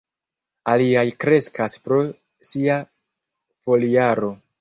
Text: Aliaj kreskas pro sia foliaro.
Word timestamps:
Aliaj 0.71 1.03
kreskas 1.23 1.77
pro 1.87 1.99
sia 2.53 2.79
foliaro. 3.67 4.33